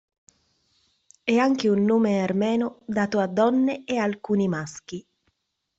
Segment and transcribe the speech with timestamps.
[1.23, 5.05] È anche un nome armeno dato a donne e alcuni maschi.